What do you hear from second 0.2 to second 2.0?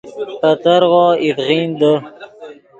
پے ترغو اِڤغین دے